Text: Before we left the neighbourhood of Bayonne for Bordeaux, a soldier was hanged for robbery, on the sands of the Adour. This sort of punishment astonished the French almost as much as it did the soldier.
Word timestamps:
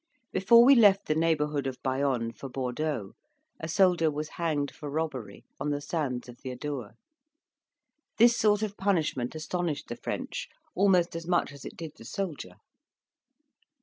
Before 0.31 0.65
we 0.65 0.73
left 0.73 1.05
the 1.05 1.13
neighbourhood 1.13 1.67
of 1.67 1.77
Bayonne 1.83 2.31
for 2.31 2.49
Bordeaux, 2.49 3.11
a 3.59 3.67
soldier 3.67 4.09
was 4.09 4.29
hanged 4.29 4.71
for 4.73 4.89
robbery, 4.89 5.45
on 5.59 5.69
the 5.69 5.79
sands 5.79 6.27
of 6.27 6.37
the 6.41 6.49
Adour. 6.49 6.95
This 8.17 8.35
sort 8.35 8.63
of 8.63 8.77
punishment 8.77 9.35
astonished 9.35 9.89
the 9.89 9.95
French 9.95 10.47
almost 10.73 11.15
as 11.15 11.27
much 11.27 11.51
as 11.51 11.65
it 11.65 11.77
did 11.77 11.91
the 11.97 12.05
soldier. 12.05 12.55